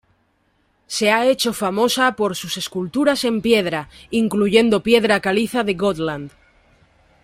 Se 0.95 1.11
ha 1.11 1.27
hecho 1.27 1.53
famosa 1.53 2.13
por 2.15 2.35
sus 2.35 2.57
esculturas 2.57 3.23
en 3.23 3.39
piedra, 3.39 3.87
incluyendo 4.09 4.81
piedra 4.81 5.19
caliza 5.19 5.63
de 5.63 5.75
Gotland. 5.75 6.31